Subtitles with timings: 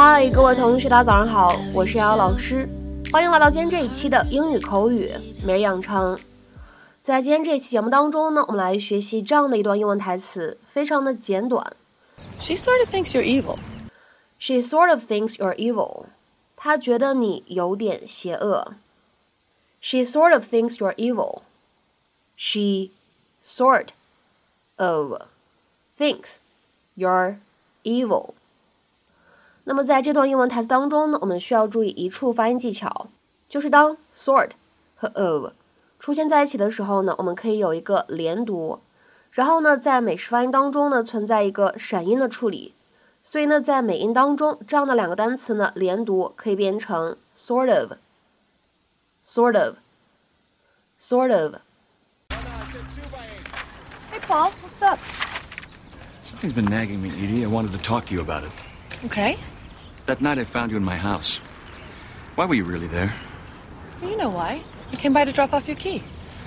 [0.00, 2.68] 嗨，各位同学，大家早上好，我是瑶瑶老师，
[3.10, 5.12] 欢迎来到今天这一期的英语口语
[5.44, 6.16] 每日养成。
[7.02, 11.74] 在今天这期节目当中呢，我们来学习这样的一段英文台词，非常的简短。
[12.38, 13.56] She sort of thinks you're evil.
[14.38, 16.04] She sort of thinks you're evil.
[16.54, 18.74] 她觉得你有点邪恶。
[19.80, 21.40] She sort of thinks you're evil.
[22.36, 22.92] She
[23.44, 23.88] sort
[24.76, 25.22] of
[25.98, 26.36] thinks
[26.96, 27.38] you're
[27.82, 28.34] evil.
[29.68, 33.08] 那么在这段英文台词当中呢，我们需要注意一处发音技巧，
[33.50, 34.52] 就是当 sort
[34.96, 35.52] 和 of
[36.00, 38.80] 出现在一起的时候呢，我们可以有一个连读，
[39.30, 42.72] 然后呢，在美式发音当中呢，存在一个闪音的处理，
[43.22, 51.56] 所以呢，在美音当中，这样的两个单词呢，连读可以变成 sort of，sort of，sort of。
[54.10, 54.98] Hey, Paul, what's up?
[56.24, 57.44] Something's been nagging me, Edie.
[57.44, 58.52] I wanted to talk to you about it.
[59.04, 59.36] Okay.
[60.08, 61.36] That night I found you in my house.
[62.34, 63.14] Why were you really there?
[64.00, 64.62] Well, you know why.
[64.90, 66.02] You came by to drop off your key.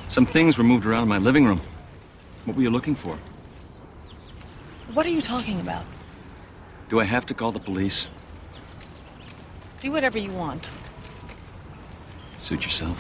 [0.10, 1.62] Some things were moved around in my living room.
[2.46, 3.16] What were you looking for?
[4.94, 5.86] What are you talking about?
[6.90, 8.08] Do I have to call the police?
[9.80, 10.72] Do whatever you want.
[12.40, 12.98] Suit yourself.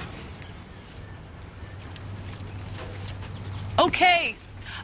[3.80, 4.36] Okay.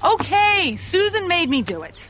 [0.03, 0.75] Okay.
[0.75, 2.09] Susan made me do it.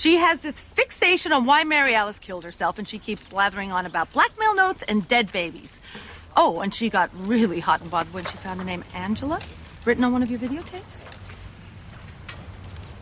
[0.00, 3.84] She has this fixation on why Mary Alice killed herself, and she keeps blathering on
[3.84, 5.78] about blackmail notes and dead babies.
[6.38, 9.38] Oh, and she got really hot and bothered when she found the name Angela
[9.84, 11.02] written on one of your videotapes.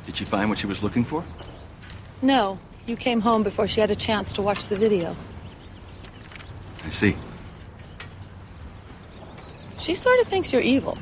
[0.06, 1.24] Did she find what she was looking for?
[2.20, 5.14] No, you came home before she had a chance to watch the video.
[6.82, 7.14] I see.
[9.78, 10.98] She sort of thinks you're evil.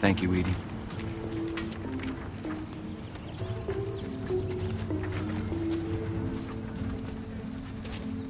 [0.00, 0.52] Thank you, Edie.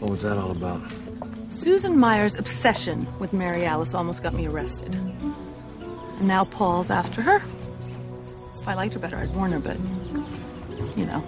[0.07, 0.81] What was that all about?
[1.49, 4.95] Susan Mayer's obsession with Mary Alice almost got me arrested.
[4.95, 7.43] And now Paul's after her.
[8.61, 9.77] If I liked her better, I'd warn her, but,
[10.97, 11.25] you know.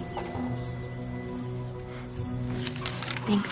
[3.27, 3.49] Thanks.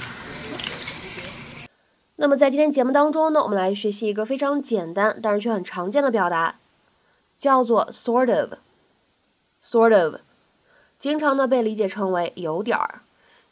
[2.16, 6.56] 那么在今天节目当中呢，我们来学习一个非常简单，但是却很常见的表达，
[7.38, 10.22] 叫做 sort of，sort of，
[10.98, 13.02] 经常呢被理解成为有点儿。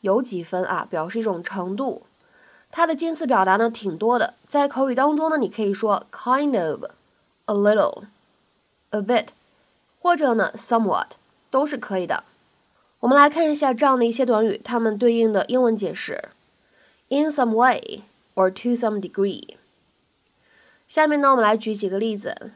[0.06, 2.04] 有几分啊，表示一种程度。
[2.70, 6.84] 它的近似表达呢挺多的，在口语当中呢，你可以说 kind of、
[7.46, 8.04] a little、
[8.92, 9.30] a bit，
[10.00, 11.08] 或者呢 somewhat
[11.50, 12.24] 都是可以的。
[13.00, 16.30] 我们来看一下这样的一些短语，它们对应的英文解释
[17.10, 18.04] ：in some way
[18.36, 19.56] or to some degree。
[20.88, 22.52] 下面呢，我们来举几个例子。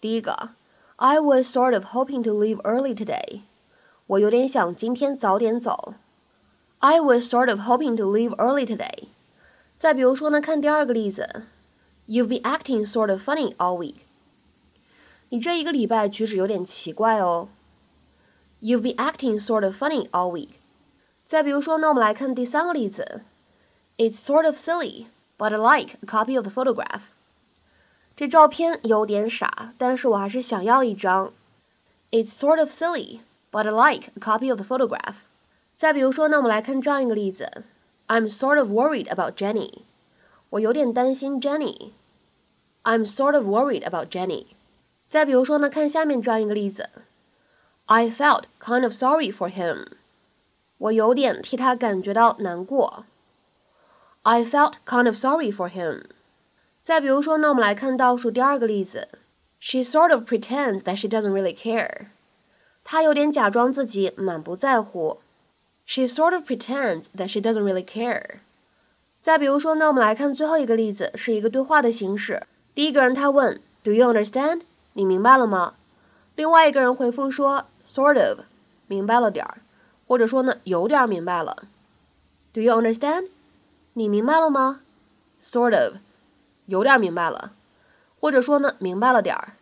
[0.00, 0.50] 第一个
[0.96, 3.40] ，I was sort of hoping to leave early today。
[4.06, 5.94] 我有点想今天早点走。
[6.84, 9.06] I was sort of hoping to leave early today.
[9.78, 11.44] 再比如说呢，看第二个例子
[12.08, 13.94] ，You've been acting sort of funny all week。
[15.28, 17.48] 你这一个礼拜举止有点奇怪哦。
[18.60, 20.48] You've been acting sort of funny all week。
[21.24, 23.22] 再比如说呢，我们来看第三个例子
[23.96, 25.06] ，It's sort of silly,
[25.38, 27.02] but I like a copy of the photograph。
[28.16, 31.32] 这照片有点傻，但是我还是想要一张。
[32.10, 33.20] It's sort of silly,
[33.52, 35.14] but I like a copy of the photograph。
[35.82, 37.64] 再比如说，那我们来看这样一个例子
[38.06, 39.80] ：I'm sort of worried about Jenny。
[40.50, 41.90] 我有点担心 Jenny。
[42.84, 44.46] I'm sort of worried about Jenny。
[45.10, 46.88] 再比如说呢，看下面这样一个例子
[47.86, 49.88] ：I felt kind of sorry for him。
[50.78, 53.04] 我有点替他感觉到难过。
[54.22, 56.04] I felt kind of sorry for him。
[56.84, 59.08] 再比如说呢，我们来看倒数第二个例子
[59.58, 62.06] ：She sort of pretends that she doesn't really care。
[62.84, 65.18] 她有点假装自己满不在乎。
[65.86, 68.40] She sort of pretends that she doesn't really care。
[69.20, 72.46] 再比如说呢，我们来看最后一个例子，是一个对话的形式。
[72.74, 74.62] 第一个人他问，Do you understand？
[74.94, 75.74] 你明白了吗？
[76.34, 78.40] 另外一个人回复说，Sort of，
[78.86, 79.58] 明白了点儿，
[80.06, 81.64] 或者说呢，有点明白了。
[82.52, 83.28] Do you understand？
[83.92, 84.80] 你明白了吗
[85.42, 85.96] ？Sort of，
[86.66, 87.52] 有点明白了，
[88.18, 89.52] 或者说呢，明白了点儿。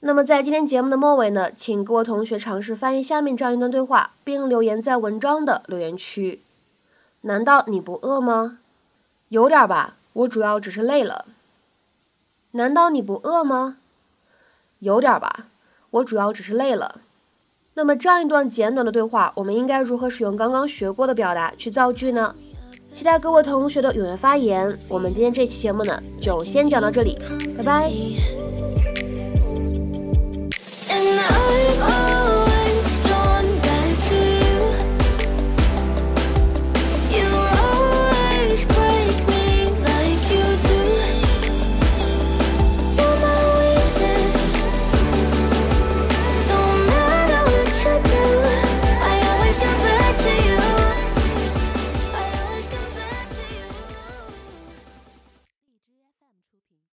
[0.00, 6.40] 那么在今天节目的末尾呢，请各位同学尝试翻译下面这样一段对话，并留言在文章的留言区。
[7.22, 8.58] 难道你不饿吗？
[9.28, 11.26] 有点儿吧，我主要只是累了。
[12.52, 13.78] 难道你不饿吗？
[14.78, 15.46] 有点儿吧，
[15.90, 17.00] 我主要只是累了。
[17.74, 22.34] 那么这样一段简短的对话，我们应该如何使用刚刚学过的表达去造句呢？
[22.94, 24.78] 期待各位同学的踊跃发言。
[24.88, 27.18] 我们今天这期节目呢，就先讲到这里，
[27.58, 28.77] 拜拜。